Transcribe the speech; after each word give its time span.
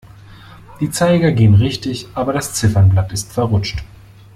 Die 0.79 0.89
Zeiger 0.89 1.31
gehen 1.31 1.53
richtig, 1.53 2.07
aber 2.15 2.33
das 2.33 2.55
Ziffernblatt 2.55 3.11
ist 3.13 3.33
verrutscht. 3.33 3.83